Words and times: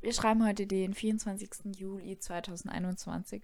Wir 0.00 0.14
schreiben 0.14 0.46
heute 0.46 0.66
den 0.66 0.94
24. 0.94 1.76
Juli 1.76 2.18
2021 2.18 3.42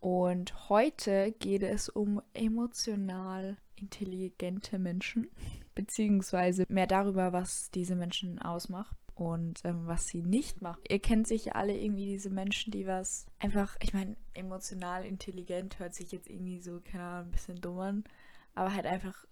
und 0.00 0.70
heute 0.70 1.32
geht 1.32 1.62
es 1.62 1.90
um 1.90 2.22
emotional 2.32 3.58
intelligente 3.76 4.78
Menschen, 4.78 5.28
beziehungsweise 5.74 6.64
mehr 6.70 6.86
darüber, 6.86 7.34
was 7.34 7.70
diese 7.70 7.96
Menschen 7.96 8.38
ausmacht 8.38 8.96
und 9.14 9.60
ähm, 9.64 9.86
was 9.86 10.06
sie 10.06 10.22
nicht 10.22 10.62
machen. 10.62 10.80
Ihr 10.88 11.00
kennt 11.00 11.26
sicher 11.26 11.54
alle 11.54 11.76
irgendwie 11.76 12.06
diese 12.06 12.30
Menschen, 12.30 12.70
die 12.70 12.86
was 12.86 13.26
einfach, 13.38 13.76
ich 13.82 13.92
meine, 13.92 14.16
emotional 14.32 15.04
intelligent 15.04 15.78
hört 15.78 15.94
sich 15.94 16.12
jetzt 16.12 16.30
irgendwie 16.30 16.60
so, 16.60 16.80
keine 16.80 17.04
Ahnung, 17.04 17.26
ein 17.26 17.32
bisschen 17.32 17.60
dumm 17.60 17.78
an, 17.78 18.04
aber 18.54 18.74
halt 18.74 18.86
einfach, 18.86 19.26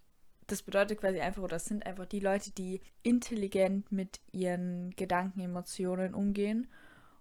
das 0.49 0.62
bedeutet 0.62 1.01
quasi 1.01 1.21
einfach, 1.21 1.43
oder 1.43 1.57
das 1.57 1.67
sind 1.67 1.87
einfach 1.87 2.07
die 2.07 2.21
Leute, 2.21 2.51
die 2.51 2.80
intelligent 3.03 3.93
mit 3.93 4.21
ihren 4.33 4.91
Gedanken, 4.97 5.41
Emotionen 5.41 6.15
umgehen 6.15 6.67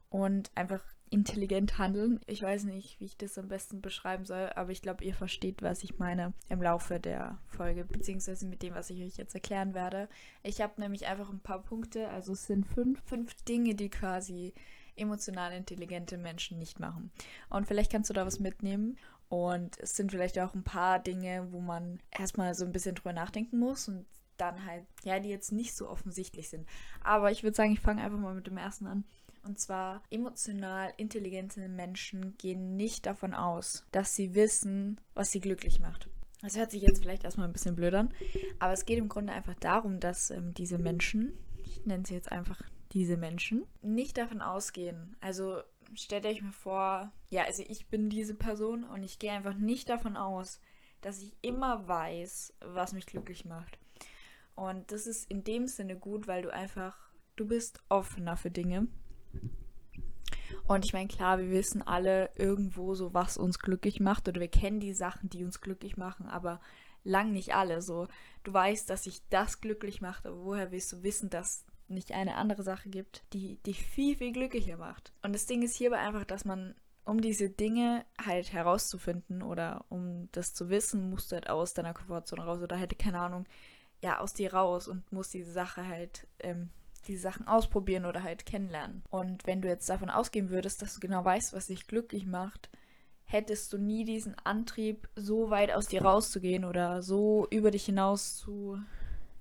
und 0.09 0.49
einfach 0.55 0.81
intelligent 1.09 1.77
handeln. 1.77 2.19
Ich 2.25 2.41
weiß 2.41 2.63
nicht, 2.63 2.99
wie 2.99 3.05
ich 3.05 3.17
das 3.17 3.37
am 3.37 3.47
besten 3.47 3.81
beschreiben 3.81 4.25
soll, 4.25 4.49
aber 4.55 4.71
ich 4.71 4.81
glaube, 4.81 5.03
ihr 5.03 5.13
versteht, 5.13 5.61
was 5.61 5.83
ich 5.83 5.99
meine 5.99 6.33
im 6.49 6.61
Laufe 6.61 6.99
der 6.99 7.37
Folge, 7.47 7.85
beziehungsweise 7.85 8.45
mit 8.45 8.61
dem, 8.61 8.75
was 8.75 8.89
ich 8.89 9.01
euch 9.03 9.17
jetzt 9.17 9.35
erklären 9.35 9.73
werde. 9.73 10.09
Ich 10.43 10.61
habe 10.61 10.79
nämlich 10.81 11.07
einfach 11.07 11.29
ein 11.29 11.39
paar 11.39 11.61
Punkte, 11.61 12.09
also 12.09 12.33
es 12.33 12.47
sind 12.47 12.65
fünf, 12.65 13.01
fünf 13.03 13.33
Dinge, 13.43 13.75
die 13.75 13.89
quasi 13.89 14.53
emotional 14.95 15.53
intelligente 15.53 16.17
Menschen 16.17 16.59
nicht 16.59 16.79
machen. 16.79 17.11
Und 17.49 17.67
vielleicht 17.67 17.91
kannst 17.91 18.09
du 18.09 18.13
da 18.13 18.25
was 18.25 18.39
mitnehmen. 18.39 18.97
Und 19.29 19.77
es 19.79 19.95
sind 19.95 20.11
vielleicht 20.11 20.39
auch 20.39 20.53
ein 20.53 20.63
paar 20.63 20.99
Dinge, 20.99 21.47
wo 21.51 21.59
man 21.59 21.99
erstmal 22.11 22.55
so 22.55 22.65
ein 22.65 22.71
bisschen 22.71 22.95
drüber 22.95 23.13
nachdenken 23.13 23.59
muss 23.59 23.87
und 23.87 24.05
dann 24.37 24.65
halt, 24.65 24.85
ja, 25.03 25.19
die 25.19 25.29
jetzt 25.29 25.51
nicht 25.51 25.75
so 25.75 25.89
offensichtlich 25.89 26.49
sind. 26.49 26.67
Aber 27.03 27.31
ich 27.31 27.43
würde 27.43 27.55
sagen, 27.55 27.73
ich 27.73 27.79
fange 27.79 28.01
einfach 28.03 28.19
mal 28.19 28.35
mit 28.35 28.47
dem 28.47 28.57
ersten 28.57 28.87
an. 28.87 29.03
Und 29.43 29.59
zwar 29.59 30.03
emotional 30.09 30.93
intelligente 30.97 31.67
Menschen 31.69 32.37
gehen 32.37 32.75
nicht 32.75 33.05
davon 33.05 33.33
aus, 33.33 33.85
dass 33.91 34.15
sie 34.15 34.35
wissen, 34.35 34.99
was 35.13 35.31
sie 35.31 35.39
glücklich 35.39 35.79
macht. 35.79 36.09
Das 36.41 36.57
hört 36.57 36.71
sich 36.71 36.81
jetzt 36.81 37.01
vielleicht 37.01 37.23
erstmal 37.23 37.47
ein 37.47 37.53
bisschen 37.53 37.75
blöd 37.75 37.93
an, 37.95 38.13
aber 38.59 38.73
es 38.73 38.85
geht 38.85 38.99
im 38.99 39.09
Grunde 39.09 39.33
einfach 39.33 39.55
darum, 39.55 39.99
dass 39.99 40.29
ähm, 40.29 40.53
diese 40.53 40.77
Menschen, 40.77 41.33
ich 41.63 41.85
nenne 41.85 42.05
sie 42.05 42.13
jetzt 42.13 42.31
einfach 42.31 42.61
diese 42.91 43.17
Menschen, 43.17 43.65
nicht 43.81 44.17
davon 44.17 44.41
ausgehen. 44.41 45.15
Also 45.19 45.61
stellt 45.95 46.25
euch 46.25 46.41
mal 46.41 46.51
vor, 46.51 47.11
ja, 47.29 47.43
also 47.43 47.63
ich 47.67 47.87
bin 47.87 48.09
diese 48.09 48.35
Person 48.35 48.83
und 48.83 49.03
ich 49.03 49.19
gehe 49.19 49.31
einfach 49.31 49.55
nicht 49.55 49.89
davon 49.89 50.17
aus, 50.17 50.59
dass 51.01 51.21
ich 51.21 51.35
immer 51.41 51.87
weiß, 51.87 52.53
was 52.61 52.93
mich 52.93 53.05
glücklich 53.05 53.45
macht. 53.45 53.77
Und 54.55 54.91
das 54.91 55.05
ist 55.05 55.29
in 55.29 55.43
dem 55.43 55.67
Sinne 55.67 55.95
gut, 55.95 56.27
weil 56.27 56.41
du 56.41 56.51
einfach, 56.51 56.97
du 57.35 57.47
bist 57.47 57.79
offener 57.89 58.37
für 58.37 58.51
Dinge 58.51 58.87
und 60.67 60.83
ich 60.85 60.93
meine, 60.93 61.07
klar, 61.07 61.39
wir 61.39 61.49
wissen 61.49 61.81
alle 61.81 62.29
irgendwo 62.35 62.93
so, 62.93 63.13
was 63.13 63.37
uns 63.37 63.59
glücklich 63.59 64.01
macht 64.01 64.27
oder 64.27 64.41
wir 64.41 64.49
kennen 64.49 64.81
die 64.81 64.93
Sachen, 64.93 65.29
die 65.29 65.45
uns 65.45 65.61
glücklich 65.61 65.95
machen, 65.95 66.27
aber 66.27 66.59
lang 67.03 67.31
nicht 67.31 67.55
alle. 67.55 67.81
So, 67.81 68.07
du 68.43 68.53
weißt, 68.53 68.89
dass 68.89 69.03
sich 69.03 69.21
das 69.29 69.61
glücklich 69.61 70.01
macht, 70.01 70.25
aber 70.25 70.43
woher 70.43 70.71
willst 70.71 70.91
du 70.91 71.03
wissen, 71.03 71.29
dass 71.29 71.65
nicht 71.89 72.11
eine 72.11 72.35
andere 72.35 72.63
Sache 72.63 72.89
gibt, 72.89 73.23
die 73.33 73.57
dich 73.63 73.83
viel, 73.83 74.15
viel 74.17 74.31
glücklicher 74.31 74.77
macht? 74.77 75.11
Und 75.21 75.33
das 75.33 75.45
Ding 75.45 75.61
ist 75.61 75.75
hierbei 75.75 75.97
einfach, 75.97 76.25
dass 76.25 76.45
man, 76.45 76.75
um 77.05 77.21
diese 77.21 77.49
Dinge 77.49 78.05
halt 78.23 78.53
herauszufinden 78.53 79.41
oder 79.41 79.85
um 79.89 80.29
das 80.31 80.53
zu 80.53 80.69
wissen, 80.69 81.09
musst 81.09 81.31
du 81.31 81.35
halt 81.35 81.49
aus 81.49 81.73
deiner 81.73 81.93
Komfortzone 81.93 82.43
raus 82.43 82.61
oder 82.61 82.77
hätte 82.77 82.95
keine 82.95 83.19
Ahnung, 83.19 83.45
ja, 84.01 84.19
aus 84.19 84.33
dir 84.33 84.53
raus 84.53 84.87
und 84.87 85.11
musst 85.11 85.33
diese 85.33 85.51
Sache 85.51 85.87
halt 85.87 86.27
ähm, 86.39 86.69
die 87.07 87.17
Sachen 87.17 87.47
ausprobieren 87.47 88.05
oder 88.05 88.23
halt 88.23 88.45
kennenlernen. 88.45 89.03
Und 89.09 89.45
wenn 89.47 89.61
du 89.61 89.67
jetzt 89.67 89.89
davon 89.89 90.09
ausgehen 90.09 90.49
würdest, 90.49 90.81
dass 90.81 90.93
du 90.93 90.99
genau 90.99 91.23
weißt, 91.23 91.53
was 91.53 91.67
dich 91.67 91.87
glücklich 91.87 92.25
macht, 92.25 92.69
hättest 93.23 93.73
du 93.73 93.77
nie 93.77 94.05
diesen 94.05 94.35
Antrieb, 94.39 95.09
so 95.15 95.49
weit 95.49 95.71
aus 95.71 95.87
dir 95.87 96.01
rauszugehen 96.01 96.65
oder 96.65 97.01
so 97.01 97.47
über 97.49 97.71
dich 97.71 97.85
hinaus 97.85 98.37
zu 98.37 98.79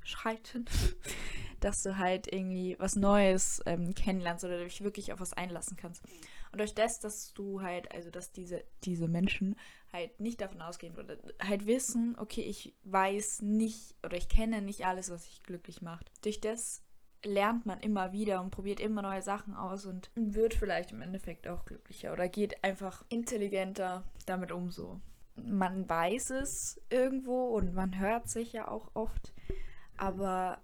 schreiten, 0.02 0.64
dass 1.60 1.82
du 1.82 1.98
halt 1.98 2.32
irgendwie 2.32 2.76
was 2.78 2.96
Neues 2.96 3.62
ähm, 3.66 3.94
kennenlernst 3.94 4.44
oder 4.44 4.64
dich 4.64 4.82
wirklich 4.82 5.12
auf 5.12 5.20
was 5.20 5.32
einlassen 5.32 5.76
kannst. 5.76 6.02
Und 6.52 6.60
durch 6.60 6.74
das, 6.74 7.00
dass 7.00 7.34
du 7.34 7.60
halt, 7.62 7.92
also 7.92 8.10
dass 8.10 8.32
diese, 8.32 8.64
diese 8.84 9.08
Menschen 9.08 9.56
halt 9.92 10.20
nicht 10.20 10.40
davon 10.40 10.62
ausgehen 10.62 10.96
oder 10.96 11.16
halt 11.42 11.66
wissen, 11.66 12.16
okay, 12.18 12.42
ich 12.42 12.74
weiß 12.84 13.42
nicht 13.42 13.94
oder 14.04 14.16
ich 14.16 14.28
kenne 14.28 14.62
nicht 14.62 14.86
alles, 14.86 15.10
was 15.10 15.24
dich 15.24 15.42
glücklich 15.42 15.82
macht. 15.82 16.10
Durch 16.22 16.40
das 16.40 16.82
lernt 17.24 17.66
man 17.66 17.80
immer 17.80 18.12
wieder 18.12 18.40
und 18.40 18.50
probiert 18.50 18.80
immer 18.80 19.02
neue 19.02 19.22
Sachen 19.22 19.54
aus 19.54 19.84
und 19.84 20.10
wird 20.14 20.54
vielleicht 20.54 20.92
im 20.92 21.02
Endeffekt 21.02 21.48
auch 21.48 21.64
glücklicher 21.64 22.12
oder 22.12 22.28
geht 22.28 22.62
einfach 22.64 23.04
intelligenter 23.08 24.04
damit 24.26 24.52
um 24.52 24.70
so. 24.70 25.00
Man 25.34 25.88
weiß 25.88 26.30
es 26.30 26.80
irgendwo 26.88 27.48
und 27.48 27.74
man 27.74 27.98
hört 27.98 28.28
sich 28.30 28.52
ja 28.52 28.68
auch 28.68 28.90
oft, 28.94 29.32
aber 29.96 30.58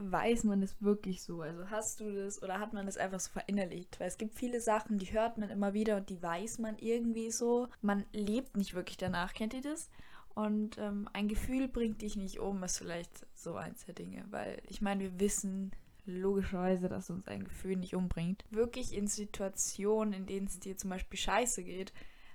weiß 0.00 0.44
man 0.44 0.62
es 0.62 0.80
wirklich 0.80 1.22
so? 1.22 1.42
Also 1.42 1.70
hast 1.70 2.00
du 2.00 2.14
das 2.14 2.42
oder 2.42 2.58
hat 2.58 2.72
man 2.72 2.86
das 2.86 2.96
einfach 2.96 3.20
so 3.20 3.30
verinnerlicht? 3.30 3.98
Weil 4.00 4.08
es 4.08 4.18
gibt 4.18 4.34
viele 4.34 4.60
Sachen, 4.60 4.98
die 4.98 5.12
hört 5.12 5.38
man 5.38 5.50
immer 5.50 5.74
wieder 5.74 5.96
und 5.96 6.10
die 6.10 6.22
weiß 6.22 6.58
man 6.58 6.78
irgendwie 6.78 7.30
so. 7.30 7.68
Man 7.82 8.04
lebt 8.12 8.56
nicht 8.56 8.74
wirklich 8.74 8.96
danach, 8.96 9.34
kennt 9.34 9.54
ihr 9.54 9.62
das? 9.62 9.90
Und 10.34 10.78
ähm, 10.78 11.08
ein 11.12 11.28
Gefühl 11.28 11.68
bringt 11.68 12.02
dich 12.02 12.16
nicht 12.16 12.38
um, 12.38 12.62
ist 12.62 12.78
vielleicht 12.78 13.26
so 13.34 13.54
eins 13.54 13.84
der 13.86 13.94
Dinge. 13.94 14.24
Weil 14.30 14.62
ich 14.68 14.80
meine, 14.80 15.02
wir 15.02 15.20
wissen 15.20 15.72
logischerweise, 16.06 16.88
dass 16.88 17.10
uns 17.10 17.26
ein 17.28 17.44
Gefühl 17.44 17.76
nicht 17.76 17.94
umbringt. 17.94 18.44
Wirklich 18.50 18.96
in 18.96 19.06
Situationen, 19.06 20.14
in 20.14 20.26
denen 20.26 20.46
es 20.46 20.58
dir 20.58 20.76
zum 20.76 20.90
Beispiel 20.90 21.18
scheiße 21.18 21.64
geht, 21.64 21.92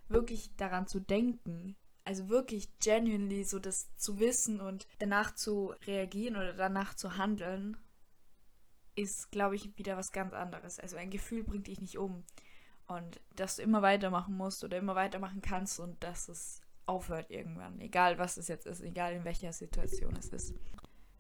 wirklich 0.09 0.55
daran 0.57 0.87
zu 0.87 0.99
denken. 0.99 1.75
Also 2.05 2.29
wirklich 2.29 2.67
genuinely 2.79 3.43
so 3.43 3.59
das 3.59 3.95
zu 3.95 4.19
wissen 4.19 4.59
und 4.59 4.87
danach 4.99 5.33
zu 5.35 5.73
reagieren 5.85 6.35
oder 6.35 6.53
danach 6.53 6.95
zu 6.95 7.17
handeln, 7.17 7.77
ist, 8.95 9.31
glaube 9.31 9.55
ich, 9.55 9.77
wieder 9.77 9.97
was 9.97 10.11
ganz 10.11 10.33
anderes. 10.33 10.79
Also 10.79 10.97
ein 10.97 11.09
Gefühl 11.09 11.43
bringt 11.43 11.67
dich 11.67 11.81
nicht 11.81 11.97
um. 11.97 12.23
Und 12.87 13.21
dass 13.35 13.55
du 13.55 13.61
immer 13.61 13.81
weitermachen 13.81 14.35
musst 14.35 14.63
oder 14.63 14.77
immer 14.77 14.95
weitermachen 14.95 15.41
kannst 15.41 15.79
und 15.79 16.03
dass 16.03 16.27
es 16.27 16.61
aufhört 16.85 17.31
irgendwann. 17.31 17.79
Egal 17.79 18.17
was 18.17 18.37
es 18.37 18.47
jetzt 18.47 18.65
ist, 18.65 18.81
egal 18.81 19.13
in 19.13 19.23
welcher 19.23 19.53
Situation 19.53 20.15
es 20.17 20.27
ist. 20.27 20.53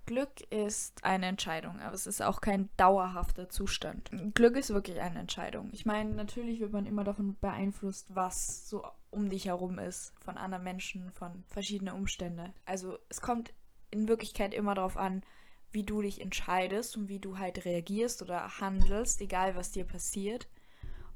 Glück 0.05 0.41
ist 0.51 1.01
eine 1.05 1.27
Entscheidung, 1.27 1.79
aber 1.79 1.95
es 1.95 2.07
ist 2.07 2.21
auch 2.21 2.41
kein 2.41 2.69
dauerhafter 2.75 3.47
Zustand. 3.47 4.11
Glück 4.35 4.57
ist 4.57 4.73
wirklich 4.73 4.99
eine 4.99 5.19
Entscheidung. 5.19 5.69
Ich 5.71 5.85
meine, 5.85 6.13
natürlich 6.13 6.59
wird 6.59 6.73
man 6.73 6.85
immer 6.85 7.05
davon 7.05 7.37
beeinflusst, 7.39 8.13
was 8.13 8.67
so 8.67 8.85
um 9.13 9.29
dich 9.29 9.45
herum 9.45 9.79
ist, 9.79 10.13
von 10.19 10.37
anderen 10.37 10.63
Menschen, 10.63 11.11
von 11.11 11.43
verschiedenen 11.47 11.95
Umständen. 11.95 12.53
Also 12.65 12.97
es 13.09 13.21
kommt 13.21 13.53
in 13.91 14.07
Wirklichkeit 14.07 14.53
immer 14.53 14.75
darauf 14.75 14.97
an, 14.97 15.23
wie 15.71 15.83
du 15.83 16.01
dich 16.01 16.21
entscheidest 16.21 16.97
und 16.97 17.09
wie 17.09 17.19
du 17.19 17.37
halt 17.37 17.65
reagierst 17.65 18.21
oder 18.21 18.59
handelst, 18.59 19.21
egal 19.21 19.55
was 19.55 19.71
dir 19.71 19.85
passiert. 19.85 20.47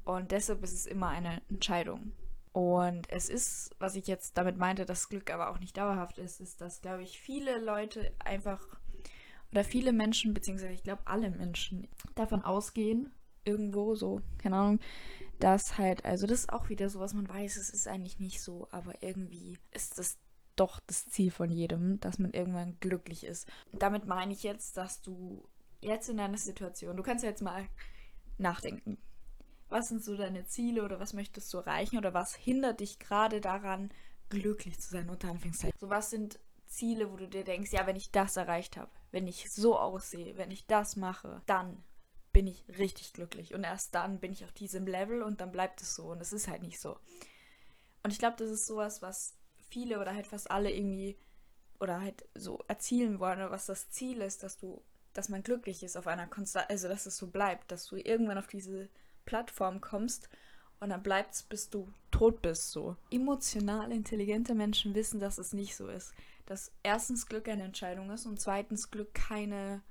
Und 0.04 0.32
deshalb 0.32 0.62
ist 0.62 0.72
es 0.72 0.86
immer 0.86 1.08
eine 1.08 1.42
Entscheidung. 1.48 2.12
Und 2.52 3.10
es 3.10 3.28
ist, 3.28 3.76
was 3.78 3.94
ich 3.94 4.06
jetzt 4.06 4.36
damit 4.36 4.56
meinte, 4.56 4.84
dass 4.84 5.08
Glück 5.08 5.32
aber 5.32 5.50
auch 5.50 5.60
nicht 5.60 5.76
dauerhaft 5.76 6.18
ist, 6.18 6.40
ist, 6.40 6.60
dass, 6.60 6.80
glaube 6.80 7.02
ich, 7.02 7.20
viele 7.20 7.58
Leute 7.58 8.12
einfach 8.18 8.66
oder 9.52 9.64
viele 9.64 9.92
Menschen, 9.92 10.34
beziehungsweise 10.34 10.72
ich 10.72 10.82
glaube 10.82 11.02
alle 11.06 11.30
Menschen, 11.30 11.88
davon 12.14 12.42
ausgehen, 12.42 13.12
irgendwo 13.44 13.94
so, 13.94 14.20
keine 14.38 14.56
Ahnung, 14.56 14.80
dass 15.38 15.78
halt, 15.78 16.04
also 16.04 16.26
das 16.26 16.40
ist 16.40 16.52
auch 16.52 16.68
wieder 16.68 16.88
so, 16.90 17.00
was 17.00 17.14
man 17.14 17.28
weiß, 17.28 17.56
es 17.56 17.70
ist 17.70 17.88
eigentlich 17.88 18.18
nicht 18.20 18.40
so, 18.40 18.68
aber 18.70 19.02
irgendwie 19.02 19.58
ist 19.72 19.98
das 19.98 20.18
doch 20.56 20.80
das 20.80 21.08
Ziel 21.08 21.30
von 21.30 21.50
jedem, 21.50 22.00
dass 22.00 22.18
man 22.18 22.32
irgendwann 22.32 22.78
glücklich 22.80 23.24
ist. 23.24 23.48
damit 23.72 24.06
meine 24.06 24.32
ich 24.32 24.42
jetzt, 24.42 24.76
dass 24.76 25.02
du 25.02 25.48
jetzt 25.80 26.08
in 26.08 26.18
einer 26.18 26.38
Situation, 26.38 26.96
du 26.96 27.02
kannst 27.02 27.22
jetzt 27.24 27.42
mal 27.42 27.68
nachdenken 28.38 28.98
was 29.68 29.88
sind 29.88 30.02
so 30.02 30.16
deine 30.16 30.46
Ziele 30.46 30.84
oder 30.84 31.00
was 31.00 31.12
möchtest 31.12 31.52
du 31.52 31.58
erreichen 31.58 31.98
oder 31.98 32.14
was 32.14 32.34
hindert 32.34 32.80
dich 32.80 32.98
gerade 32.98 33.40
daran, 33.40 33.90
glücklich 34.28 34.78
zu 34.78 34.90
sein, 34.90 35.08
unter 35.10 35.30
Anführungszeichen. 35.30 35.78
So 35.78 35.90
was 35.90 36.10
sind 36.10 36.38
Ziele, 36.66 37.10
wo 37.10 37.16
du 37.16 37.28
dir 37.28 37.44
denkst, 37.44 37.72
ja, 37.72 37.86
wenn 37.86 37.96
ich 37.96 38.10
das 38.10 38.36
erreicht 38.36 38.76
habe, 38.76 38.90
wenn 39.10 39.26
ich 39.26 39.50
so 39.50 39.78
aussehe, 39.78 40.36
wenn 40.36 40.50
ich 40.50 40.66
das 40.66 40.96
mache, 40.96 41.42
dann 41.46 41.82
bin 42.38 42.46
ich 42.46 42.64
richtig 42.78 43.14
glücklich. 43.14 43.52
Und 43.52 43.64
erst 43.64 43.96
dann 43.96 44.20
bin 44.20 44.30
ich 44.30 44.44
auf 44.44 44.52
diesem 44.52 44.86
Level 44.86 45.24
und 45.24 45.40
dann 45.40 45.50
bleibt 45.50 45.82
es 45.82 45.96
so. 45.96 46.04
Und 46.04 46.20
es 46.20 46.32
ist 46.32 46.46
halt 46.46 46.62
nicht 46.62 46.78
so. 46.78 46.96
Und 48.04 48.12
ich 48.12 48.20
glaube, 48.20 48.36
das 48.36 48.48
ist 48.48 48.68
sowas, 48.68 49.02
was 49.02 49.34
viele 49.70 49.98
oder 49.98 50.14
halt 50.14 50.28
fast 50.28 50.48
alle 50.48 50.70
irgendwie 50.70 51.18
oder 51.80 52.00
halt 52.00 52.28
so 52.36 52.60
erzielen 52.68 53.18
wollen 53.18 53.38
oder 53.40 53.50
was 53.50 53.66
das 53.66 53.90
Ziel 53.90 54.20
ist, 54.20 54.44
dass 54.44 54.56
du, 54.56 54.84
dass 55.14 55.28
man 55.28 55.42
glücklich 55.42 55.82
ist 55.82 55.96
auf 55.96 56.06
einer 56.06 56.28
Konstant, 56.28 56.70
also 56.70 56.86
dass 56.86 57.06
es 57.06 57.16
so 57.16 57.26
bleibt, 57.26 57.72
dass 57.72 57.86
du 57.86 57.96
irgendwann 57.96 58.38
auf 58.38 58.46
diese 58.46 58.88
Plattform 59.24 59.80
kommst 59.80 60.28
und 60.78 60.90
dann 60.90 61.02
bleibt 61.02 61.34
es, 61.34 61.42
bis 61.42 61.70
du 61.70 61.92
tot 62.12 62.40
bist, 62.40 62.70
so. 62.70 62.94
Emotional 63.10 63.90
intelligente 63.90 64.54
Menschen 64.54 64.94
wissen, 64.94 65.18
dass 65.18 65.38
es 65.38 65.52
nicht 65.52 65.74
so 65.74 65.88
ist. 65.88 66.14
Dass 66.46 66.70
erstens 66.84 67.26
Glück 67.26 67.48
eine 67.48 67.64
Entscheidung 67.64 68.10
ist 68.10 68.26
und 68.26 68.40
zweitens 68.40 68.92
Glück 68.92 69.12
keine, 69.12 69.82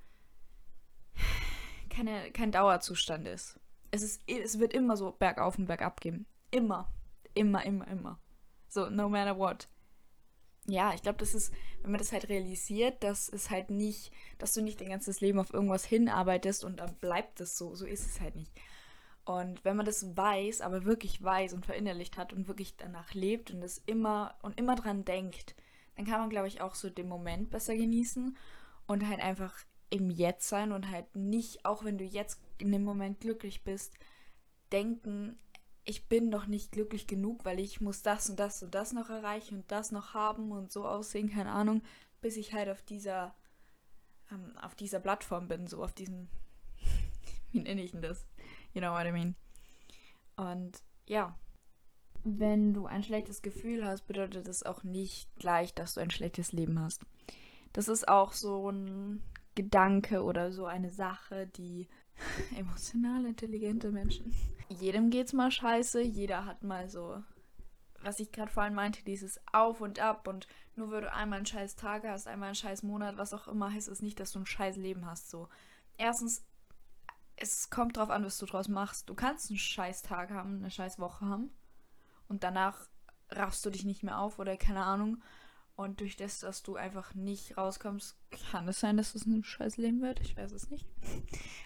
keine, 1.97 2.31
kein 2.31 2.51
Dauerzustand 2.51 3.27
ist. 3.27 3.59
Es, 3.89 4.03
ist, 4.03 4.21
es 4.27 4.59
wird 4.59 4.73
immer 4.73 4.95
so 4.97 5.11
bergauf 5.11 5.57
und 5.57 5.65
bergab 5.65 5.99
gehen. 5.99 6.27
Immer. 6.51 6.93
Immer, 7.33 7.65
immer, 7.65 7.87
immer. 7.87 8.19
So, 8.67 8.89
no 8.89 9.09
matter 9.09 9.37
what. 9.37 9.67
Ja, 10.67 10.93
ich 10.93 11.01
glaube, 11.01 11.17
das 11.17 11.33
ist, 11.33 11.53
wenn 11.81 11.91
man 11.91 11.99
das 11.99 12.11
halt 12.11 12.29
realisiert, 12.29 13.01
dass 13.03 13.29
es 13.29 13.49
halt 13.49 13.71
nicht, 13.71 14.11
dass 14.37 14.53
du 14.53 14.61
nicht 14.61 14.79
dein 14.79 14.89
ganzes 14.89 15.21
Leben 15.21 15.39
auf 15.39 15.53
irgendwas 15.53 15.85
hinarbeitest 15.85 16.63
und 16.63 16.79
dann 16.79 16.93
bleibt 16.95 17.39
es 17.39 17.57
so. 17.57 17.73
So 17.73 17.85
ist 17.85 18.05
es 18.05 18.21
halt 18.21 18.35
nicht. 18.35 18.51
Und 19.25 19.65
wenn 19.65 19.75
man 19.75 19.85
das 19.85 20.15
weiß, 20.15 20.61
aber 20.61 20.85
wirklich 20.85 21.23
weiß 21.23 21.53
und 21.53 21.65
verinnerlicht 21.65 22.17
hat 22.17 22.31
und 22.31 22.47
wirklich 22.47 22.77
danach 22.77 23.13
lebt 23.13 23.51
und 23.51 23.63
es 23.63 23.79
immer 23.85 24.35
und 24.41 24.59
immer 24.59 24.75
dran 24.75 25.03
denkt, 25.03 25.55
dann 25.95 26.05
kann 26.05 26.19
man, 26.19 26.29
glaube 26.29 26.47
ich, 26.47 26.61
auch 26.61 26.75
so 26.75 26.89
den 26.89 27.07
Moment 27.07 27.49
besser 27.49 27.75
genießen 27.75 28.37
und 28.85 29.07
halt 29.07 29.19
einfach 29.19 29.57
im 29.89 30.09
Jetzt 30.09 30.49
sein 30.49 30.71
und 30.71 30.89
halt 30.89 31.15
nicht, 31.15 31.65
auch 31.65 31.83
wenn 31.83 31.97
du 31.97 32.03
jetzt 32.03 32.41
in 32.57 32.71
dem 32.71 32.83
Moment 32.83 33.19
glücklich 33.19 33.63
bist, 33.63 33.93
denken, 34.71 35.37
ich 35.85 36.07
bin 36.09 36.29
noch 36.29 36.47
nicht 36.47 36.71
glücklich 36.73 37.07
genug, 37.07 37.45
weil 37.45 37.59
ich 37.59 37.79
muss 37.79 38.01
das 38.01 38.29
und 38.29 38.39
das 38.39 38.61
und 38.61 38.75
das 38.75 38.91
noch 38.91 39.09
erreichen 39.09 39.59
und 39.59 39.71
das 39.71 39.91
noch 39.91 40.13
haben 40.13 40.51
und 40.51 40.71
so 40.71 40.85
aussehen, 40.85 41.29
keine 41.29 41.51
Ahnung, 41.51 41.81
bis 42.19 42.35
ich 42.35 42.53
halt 42.53 42.69
auf 42.69 42.81
dieser 42.81 43.33
ähm, 44.31 44.57
auf 44.57 44.75
dieser 44.75 44.99
Plattform 44.99 45.47
bin, 45.47 45.67
so 45.67 45.81
auf 45.83 45.93
diesem 45.93 46.27
wie 47.51 47.61
nenne 47.61 47.81
ich 47.81 47.91
denn 47.91 48.01
das? 48.01 48.25
You 48.73 48.81
know 48.81 48.91
what 48.91 49.05
I 49.05 49.11
mean? 49.13 49.35
Und 50.35 50.83
ja, 51.07 51.39
wenn 52.23 52.73
du 52.73 52.85
ein 52.85 53.03
schlechtes 53.03 53.41
Gefühl 53.41 53.85
hast, 53.85 54.05
bedeutet 54.07 54.47
das 54.47 54.63
auch 54.63 54.83
nicht 54.83 55.33
gleich, 55.37 55.73
dass 55.73 55.93
du 55.93 56.01
ein 56.01 56.11
schlechtes 56.11 56.51
Leben 56.51 56.79
hast. 56.79 57.03
Das 57.71 57.87
ist 57.87 58.09
auch 58.09 58.33
so 58.33 58.69
ein 58.69 59.23
Gedanke 59.57 60.23
oder 60.23 60.51
so 60.51 60.65
eine 60.65 60.91
Sache, 60.91 61.47
die 61.47 61.89
emotional 62.55 63.25
intelligente 63.25 63.91
Menschen. 63.91 64.33
Jedem 64.69 65.09
geht's 65.09 65.33
mal 65.33 65.49
scheiße, 65.49 66.01
jeder 66.01 66.45
hat 66.45 66.61
mal 66.63 66.87
so, 66.89 67.23
was 68.01 68.19
ich 68.19 68.31
gerade 68.31 68.51
vorhin 68.51 68.75
meinte, 68.75 69.03
dieses 69.03 69.41
Auf 69.51 69.81
und 69.81 69.99
Ab 69.99 70.27
und 70.27 70.47
nur 70.75 70.91
weil 70.91 71.01
du 71.01 71.11
einmal 71.11 71.37
einen 71.37 71.45
scheiß 71.47 71.75
Tag 71.75 72.03
hast, 72.03 72.27
einmal 72.27 72.49
einen 72.49 72.55
scheiß 72.55 72.83
Monat, 72.83 73.17
was 73.17 73.33
auch 73.33 73.47
immer, 73.47 73.73
heißt 73.73 73.87
es 73.87 74.03
nicht, 74.03 74.19
dass 74.19 74.31
du 74.31 74.39
ein 74.39 74.45
scheiß 74.45 74.77
Leben 74.77 75.05
hast. 75.07 75.31
So, 75.31 75.49
erstens, 75.97 76.45
es 77.35 77.71
kommt 77.71 77.97
drauf 77.97 78.11
an, 78.11 78.23
was 78.23 78.37
du 78.37 78.45
draus 78.45 78.67
machst. 78.67 79.09
Du 79.09 79.15
kannst 79.15 79.49
einen 79.49 79.57
scheiß 79.57 80.03
Tag 80.03 80.29
haben, 80.29 80.57
eine 80.57 80.69
scheiß 80.69 80.99
Woche 80.99 81.25
haben 81.25 81.49
und 82.27 82.43
danach 82.43 82.87
raffst 83.31 83.65
du 83.65 83.71
dich 83.71 83.85
nicht 83.85 84.03
mehr 84.03 84.19
auf 84.19 84.37
oder 84.37 84.55
keine 84.55 84.83
Ahnung 84.83 85.17
und 85.77 85.99
durch 85.99 86.15
das, 86.15 86.39
dass 86.39 86.63
du 86.63 86.75
einfach 86.75 87.13
nicht 87.13 87.55
rauskommst, 87.55 88.17
kann 88.51 88.67
es 88.67 88.79
sein, 88.79 88.97
dass 88.97 89.13
es 89.13 89.27
ein 89.27 89.43
scheiß 89.43 89.77
Leben 89.77 90.01
wird. 90.01 90.19
Ich 90.21 90.35
weiß 90.35 90.51
es 90.51 90.71
nicht. 90.71 90.87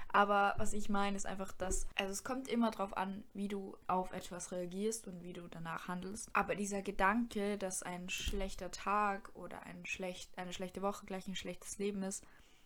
Aber 0.10 0.54
was 0.58 0.74
ich 0.74 0.90
meine, 0.90 1.16
ist 1.16 1.26
einfach, 1.26 1.54
dass, 1.54 1.88
also 1.96 2.12
es 2.12 2.26
kommt 2.26 2.50
immer 2.50 2.72
darauf 2.72 2.98
an, 2.98 3.24
wie 3.34 3.48
du 3.48 3.78
auf 3.88 4.12
etwas 4.12 4.52
reagierst 4.52 5.08
und 5.08 5.24
wie 5.24 5.32
du 5.32 5.48
danach 5.48 5.88
handelst. 5.88 6.30
Aber 6.34 6.56
dieser 6.56 6.82
Gedanke, 6.82 7.58
dass 7.58 7.84
ein 7.84 8.10
schlechter 8.10 8.70
Tag 8.70 9.32
oder 9.34 9.64
ein 9.64 9.86
schlecht, 9.86 10.38
eine 10.38 10.52
schlechte 10.52 10.82
Woche 10.82 11.06
gleich 11.06 11.30
ein 11.30 11.36
schlechtes 11.36 11.78
Leben 11.78 12.04
ist, 12.04 12.26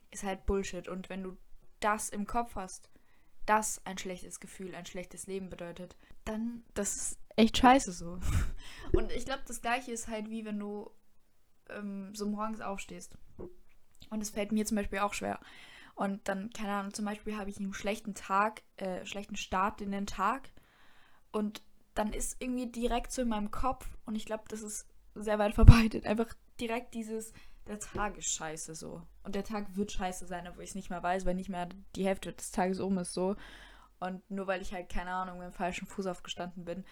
ist 0.09 0.23
halt 0.23 0.47
Bullshit. 0.47 0.87
Und 0.87 1.09
wenn 1.09 1.21
du 1.21 1.37
das 1.79 2.09
im 2.09 2.25
Kopf 2.25 2.55
hast, 2.55 2.89
dass 3.45 3.85
ein 3.85 3.99
schlechtes 3.99 4.39
Gefühl 4.39 4.73
ein 4.73 4.87
schlechtes 4.87 5.27
Leben 5.27 5.51
bedeutet, 5.51 5.95
dann 6.23 6.63
das 6.73 6.95
ist 6.95 7.19
echt 7.35 7.55
scheiße 7.59 7.91
so. 7.91 8.17
Und 8.93 9.11
ich 9.11 9.25
glaube, 9.25 9.43
das 9.47 9.61
gleiche 9.61 9.91
ist 9.91 10.07
halt 10.07 10.31
wie 10.31 10.43
wenn 10.43 10.57
du 10.57 10.89
ähm, 11.69 12.13
so 12.13 12.27
morgens 12.27 12.61
aufstehst. 12.61 13.17
Und 14.09 14.21
es 14.21 14.29
fällt 14.29 14.51
mir 14.51 14.65
zum 14.65 14.77
Beispiel 14.77 14.99
auch 14.99 15.13
schwer. 15.13 15.39
Und 15.95 16.27
dann, 16.27 16.49
keine 16.51 16.73
Ahnung, 16.73 16.93
zum 16.93 17.05
Beispiel 17.05 17.37
habe 17.37 17.49
ich 17.49 17.57
einen 17.57 17.73
schlechten 17.73 18.15
Tag, 18.15 18.63
äh, 18.77 19.05
schlechten 19.05 19.37
Start 19.37 19.81
in 19.81 19.91
den 19.91 20.05
Tag. 20.05 20.49
Und 21.31 21.61
dann 21.93 22.11
ist 22.11 22.41
irgendwie 22.41 22.67
direkt 22.67 23.11
so 23.11 23.21
in 23.21 23.29
meinem 23.29 23.51
Kopf, 23.51 23.87
und 24.05 24.15
ich 24.15 24.25
glaube, 24.25 24.43
das 24.49 24.61
ist 24.61 24.87
sehr 25.15 25.39
weit 25.39 25.55
verbreitet, 25.55 26.05
einfach 26.05 26.27
direkt 26.59 26.93
dieses, 26.93 27.33
der 27.67 27.79
Tag 27.79 28.17
ist 28.17 28.33
scheiße 28.33 28.75
so. 28.75 29.01
Und 29.23 29.35
der 29.35 29.43
Tag 29.43 29.75
wird 29.75 29.91
scheiße 29.91 30.27
sein, 30.27 30.47
obwohl 30.47 30.63
ich 30.63 30.71
es 30.71 30.75
nicht 30.75 30.89
mehr 30.89 31.01
weiß, 31.01 31.25
weil 31.25 31.35
nicht 31.35 31.49
mehr 31.49 31.69
die 31.95 32.05
Hälfte 32.05 32.33
des 32.33 32.51
Tages 32.51 32.79
um 32.79 32.97
ist 32.97 33.13
so. 33.13 33.35
Und 33.99 34.29
nur 34.29 34.47
weil 34.47 34.61
ich 34.61 34.73
halt, 34.73 34.89
keine 34.89 35.11
Ahnung, 35.11 35.39
mit 35.39 35.47
dem 35.47 35.53
falschen 35.53 35.87
Fuß 35.87 36.07
aufgestanden 36.07 36.65
bin, 36.65 36.85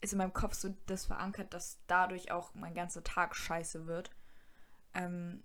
ist 0.00 0.12
in 0.12 0.18
meinem 0.18 0.32
Kopf 0.32 0.54
so 0.54 0.74
das 0.86 1.06
verankert, 1.06 1.54
dass 1.54 1.78
dadurch 1.86 2.30
auch 2.30 2.54
mein 2.54 2.74
ganzer 2.74 3.02
Tag 3.02 3.34
scheiße 3.34 3.86
wird. 3.86 4.10
Ähm, 4.94 5.42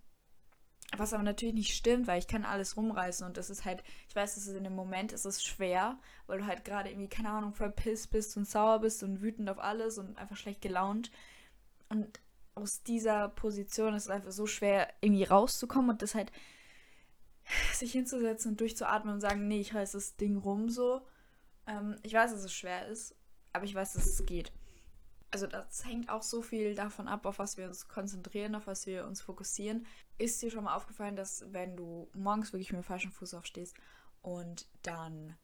was 0.97 1.13
aber 1.13 1.23
natürlich 1.23 1.55
nicht 1.55 1.75
stimmt, 1.75 2.07
weil 2.07 2.19
ich 2.19 2.27
kann 2.27 2.43
alles 2.43 2.75
rumreißen 2.75 3.25
und 3.25 3.37
das 3.37 3.49
ist 3.49 3.63
halt, 3.63 3.81
ich 4.09 4.15
weiß, 4.15 4.35
dass 4.35 4.47
es 4.47 4.55
in 4.55 4.65
dem 4.65 4.75
Moment 4.75 5.13
ist 5.13 5.25
es 5.25 5.43
schwer, 5.43 5.97
weil 6.27 6.39
du 6.39 6.45
halt 6.45 6.65
gerade 6.65 6.89
irgendwie, 6.89 7.07
keine 7.07 7.29
Ahnung, 7.29 7.53
voll 7.53 7.71
piss 7.71 8.07
bist 8.07 8.35
und 8.35 8.47
sauer 8.47 8.79
bist 8.79 9.01
und 9.03 9.21
wütend 9.21 9.49
auf 9.49 9.59
alles 9.59 9.97
und 9.97 10.17
einfach 10.17 10.35
schlecht 10.35 10.61
gelaunt. 10.61 11.09
Und 11.87 12.19
aus 12.55 12.83
dieser 12.83 13.29
Position 13.29 13.93
ist 13.93 14.03
es 14.03 14.09
einfach 14.09 14.31
so 14.31 14.47
schwer, 14.47 14.89
irgendwie 14.99 15.23
rauszukommen 15.23 15.91
und 15.91 16.01
das 16.01 16.13
halt 16.13 16.31
sich 17.73 17.93
hinzusetzen 17.93 18.51
und 18.51 18.59
durchzuatmen 18.59 19.13
und 19.13 19.21
sagen, 19.21 19.47
nee, 19.47 19.61
ich 19.61 19.73
reiß 19.73 19.93
das 19.93 20.17
Ding 20.17 20.37
rum 20.37 20.69
so. 20.69 21.01
Ähm, 21.67 21.95
ich 22.03 22.13
weiß, 22.13 22.31
dass 22.31 22.43
es 22.43 22.53
schwer 22.53 22.87
ist, 22.87 23.15
aber 23.53 23.65
ich 23.65 23.75
weiß, 23.75 23.93
dass 23.93 24.05
es 24.05 24.25
geht. 24.25 24.51
Also 25.31 25.47
das 25.47 25.85
hängt 25.85 26.09
auch 26.09 26.23
so 26.23 26.41
viel 26.41 26.75
davon 26.75 27.07
ab, 27.07 27.25
auf 27.25 27.39
was 27.39 27.55
wir 27.55 27.67
uns 27.67 27.87
konzentrieren, 27.87 28.53
auf 28.53 28.67
was 28.67 28.85
wir 28.85 29.05
uns 29.05 29.21
fokussieren. 29.21 29.85
Ist 30.17 30.41
dir 30.41 30.51
schon 30.51 30.65
mal 30.65 30.75
aufgefallen, 30.75 31.15
dass 31.15 31.45
wenn 31.53 31.77
du 31.77 32.09
morgens 32.13 32.51
wirklich 32.51 32.71
mit 32.71 32.81
dem 32.81 32.85
falschen 32.85 33.11
Fuß 33.11 33.33
aufstehst 33.33 33.75
und 34.21 34.67
dann, 34.83 35.37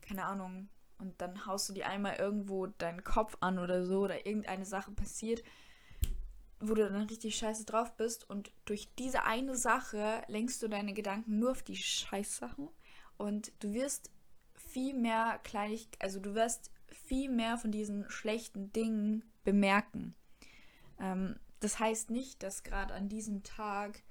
keine 0.00 0.24
Ahnung, 0.24 0.70
und 0.98 1.20
dann 1.20 1.44
haust 1.44 1.68
du 1.68 1.74
dir 1.74 1.86
einmal 1.86 2.16
irgendwo 2.16 2.66
deinen 2.66 3.04
Kopf 3.04 3.36
an 3.40 3.58
oder 3.58 3.84
so 3.84 4.00
oder 4.00 4.24
irgendeine 4.24 4.64
Sache 4.64 4.92
passiert, 4.92 5.42
wo 6.58 6.72
du 6.72 6.88
dann 6.88 7.02
richtig 7.02 7.36
scheiße 7.36 7.66
drauf 7.66 7.94
bist 7.96 8.28
und 8.30 8.50
durch 8.64 8.88
diese 8.98 9.24
eine 9.24 9.56
Sache 9.56 10.22
lenkst 10.28 10.62
du 10.62 10.68
deine 10.68 10.94
Gedanken 10.94 11.38
nur 11.38 11.50
auf 11.50 11.62
die 11.62 11.76
Scheißsachen 11.76 12.70
und 13.18 13.52
du 13.62 13.74
wirst 13.74 14.10
viel 14.54 14.94
mehr 14.94 15.38
kleinig, 15.44 15.88
also 15.98 16.18
du 16.18 16.34
wirst 16.34 16.70
viel 16.88 17.30
mehr 17.30 17.58
von 17.58 17.72
diesen 17.72 18.08
schlechten 18.10 18.72
Dingen 18.72 19.24
bemerken. 19.44 20.14
Ähm, 21.00 21.36
das 21.60 21.78
heißt 21.78 22.10
nicht, 22.10 22.42
dass 22.42 22.62
gerade 22.62 22.94
an 22.94 23.08
diesem 23.08 23.42
Tag 23.42 24.02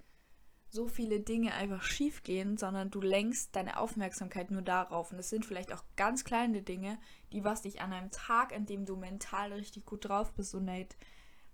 so 0.69 0.87
viele 0.87 1.21
Dinge 1.21 1.53
einfach 1.53 1.83
schief 1.83 2.23
gehen, 2.23 2.57
sondern 2.57 2.91
du 2.91 2.99
lenkst 2.99 3.55
deine 3.55 3.79
Aufmerksamkeit 3.79 4.51
nur 4.51 4.61
darauf. 4.61 5.11
Und 5.11 5.19
es 5.19 5.29
sind 5.29 5.45
vielleicht 5.45 5.73
auch 5.73 5.83
ganz 5.95 6.23
kleine 6.23 6.61
Dinge, 6.61 6.99
die 7.31 7.43
was 7.43 7.61
dich 7.61 7.81
an 7.81 7.93
einem 7.93 8.11
Tag, 8.11 8.53
an 8.53 8.65
dem 8.65 8.85
du 8.85 8.97
mental 8.97 9.53
richtig 9.53 9.85
gut 9.85 10.05
drauf 10.05 10.33
bist 10.33 10.53
und 10.53 10.69
halt 10.69 10.97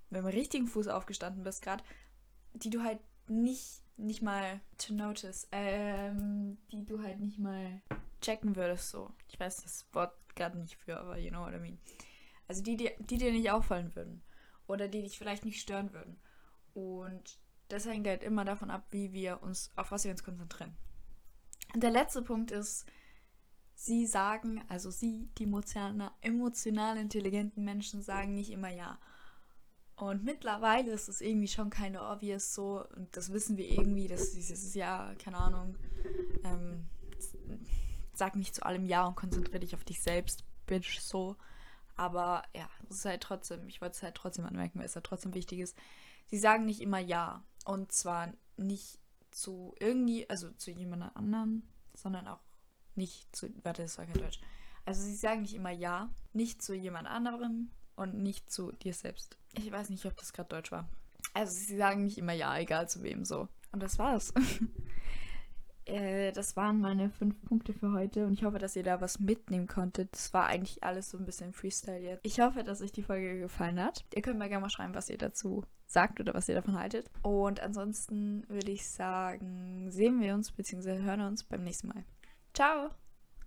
mit 0.09 0.19
dem 0.19 0.25
richtigen 0.25 0.67
Fuß 0.67 0.87
aufgestanden 0.87 1.43
bist 1.43 1.61
gerade, 1.61 1.83
die 2.53 2.69
du 2.69 2.83
halt 2.83 2.99
nicht, 3.27 3.83
nicht 4.01 4.21
mal 4.21 4.59
to 4.77 4.93
notice, 4.93 5.47
ähm, 5.51 6.57
die 6.71 6.85
du 6.85 7.01
halt 7.01 7.19
nicht 7.19 7.39
mal 7.39 7.81
checken 8.21 8.55
würdest 8.55 8.89
so. 8.89 9.11
Ich 9.27 9.39
weiß 9.39 9.63
das 9.63 9.85
Wort 9.93 10.13
gerade 10.35 10.57
nicht 10.57 10.75
für, 10.75 10.99
aber 10.99 11.17
you 11.17 11.29
know 11.29 11.41
what 11.41 11.53
I 11.53 11.59
mean. 11.59 11.79
Also 12.47 12.61
die, 12.61 12.77
die, 12.77 12.91
die 12.99 13.17
dir 13.17 13.31
nicht 13.31 13.51
auffallen 13.51 13.95
würden. 13.95 14.21
Oder 14.67 14.87
die 14.87 15.01
dich 15.01 15.17
vielleicht 15.17 15.45
nicht 15.45 15.61
stören 15.61 15.93
würden. 15.93 16.19
Und 16.73 17.39
das 17.67 17.85
hängt 17.85 18.07
halt 18.07 18.23
immer 18.23 18.45
davon 18.45 18.69
ab, 18.69 18.85
wie 18.91 19.13
wir 19.13 19.41
uns, 19.41 19.71
auf 19.75 19.91
was 19.91 20.03
wir 20.03 20.11
uns 20.11 20.23
konzentrieren. 20.23 20.75
Und 21.73 21.83
der 21.83 21.91
letzte 21.91 22.21
Punkt 22.21 22.51
ist, 22.51 22.85
sie 23.73 24.05
sagen, 24.05 24.63
also 24.67 24.91
sie, 24.91 25.29
die 25.37 25.43
emotional, 25.43 26.11
emotional 26.21 26.97
intelligenten 26.97 27.63
Menschen, 27.63 28.01
sagen 28.01 28.35
nicht 28.35 28.51
immer 28.51 28.69
ja. 28.69 28.99
Und 30.01 30.23
mittlerweile 30.23 30.93
ist 30.93 31.09
es 31.09 31.21
irgendwie 31.21 31.47
schon 31.47 31.69
keine 31.69 32.01
obvious 32.01 32.55
so, 32.55 32.83
und 32.95 33.15
das 33.15 33.31
wissen 33.31 33.55
wir 33.55 33.69
irgendwie, 33.69 34.07
dass 34.07 34.31
dieses 34.31 34.73
Ja, 34.73 35.13
keine 35.23 35.37
Ahnung, 35.37 35.77
ähm, 36.43 36.87
sag 38.11 38.35
nicht 38.35 38.55
zu 38.55 38.65
allem 38.65 38.87
Ja 38.87 39.05
und 39.05 39.13
konzentriere 39.13 39.59
dich 39.59 39.75
auf 39.75 39.83
dich 39.83 40.01
selbst, 40.01 40.43
bitch, 40.65 40.99
so. 41.01 41.35
Aber 41.97 42.41
ja, 42.55 42.67
es 42.89 42.95
ist 42.95 43.05
halt 43.05 43.21
trotzdem, 43.21 43.67
ich 43.67 43.79
wollte 43.79 43.95
es 43.95 44.01
halt 44.01 44.15
trotzdem 44.15 44.43
anmerken, 44.43 44.79
weil 44.79 44.87
es 44.87 44.95
halt 44.95 45.05
trotzdem 45.05 45.35
wichtig 45.35 45.59
ist. 45.59 45.77
Sie 46.25 46.39
sagen 46.39 46.65
nicht 46.65 46.81
immer 46.81 46.97
Ja. 46.97 47.43
Und 47.65 47.91
zwar 47.91 48.33
nicht 48.57 48.97
zu 49.29 49.75
irgendwie, 49.79 50.27
also 50.31 50.49
zu 50.53 50.71
jemand 50.71 51.15
anderen, 51.15 51.61
sondern 51.93 52.27
auch 52.27 52.41
nicht 52.95 53.35
zu, 53.35 53.53
warte, 53.61 53.83
das 53.83 53.99
war 53.99 54.07
kein 54.07 54.19
Deutsch. 54.19 54.41
Also 54.83 55.03
sie 55.03 55.13
sagen 55.13 55.43
nicht 55.43 55.53
immer 55.53 55.69
Ja, 55.69 56.09
nicht 56.33 56.63
zu 56.63 56.73
jemand 56.73 57.07
anderem 57.07 57.69
und 57.95 58.15
nicht 58.15 58.51
zu 58.51 58.71
dir 58.71 58.93
selbst. 58.93 59.37
Ich 59.53 59.71
weiß 59.71 59.89
nicht, 59.89 60.05
ob 60.05 60.15
das 60.17 60.33
gerade 60.33 60.49
Deutsch 60.49 60.71
war. 60.71 60.87
Also 61.33 61.53
sie 61.53 61.77
sagen 61.77 62.03
nicht 62.03 62.17
immer 62.17 62.33
Ja, 62.33 62.57
egal 62.57 62.89
zu 62.89 63.03
wem 63.03 63.25
so. 63.25 63.47
Und 63.71 63.81
das 63.81 63.97
war's. 63.99 64.33
Äh, 65.85 66.31
das 66.31 66.55
waren 66.55 66.79
meine 66.79 67.09
fünf 67.09 67.41
Punkte 67.41 67.73
für 67.73 67.91
heute 67.91 68.25
und 68.25 68.33
ich 68.33 68.43
hoffe, 68.43 68.59
dass 68.59 68.75
ihr 68.75 68.83
da 68.83 69.01
was 69.01 69.19
mitnehmen 69.19 69.67
konntet. 69.67 70.13
Das 70.13 70.33
war 70.33 70.45
eigentlich 70.45 70.83
alles 70.83 71.09
so 71.09 71.17
ein 71.17 71.25
bisschen 71.25 71.53
Freestyle 71.53 71.99
jetzt. 71.99 72.25
Ich 72.25 72.39
hoffe, 72.39 72.63
dass 72.63 72.81
euch 72.81 72.91
die 72.91 73.01
Folge 73.01 73.39
gefallen 73.39 73.79
hat. 73.79 74.05
Ihr 74.13 74.21
könnt 74.21 74.37
mir 74.37 74.47
gerne 74.47 74.61
mal 74.61 74.69
schreiben, 74.69 74.93
was 74.93 75.09
ihr 75.09 75.17
dazu 75.17 75.65
sagt 75.87 76.19
oder 76.19 76.33
was 76.33 76.47
ihr 76.47 76.55
davon 76.55 76.77
haltet. 76.79 77.09
Und 77.23 77.59
ansonsten 77.61 78.47
würde 78.47 78.71
ich 78.71 78.87
sagen, 78.87 79.89
sehen 79.89 80.21
wir 80.21 80.35
uns 80.35 80.51
bzw. 80.51 81.01
hören 81.01 81.21
uns 81.21 81.43
beim 81.43 81.63
nächsten 81.63 81.87
Mal. 81.87 82.05
Ciao! 82.53 82.91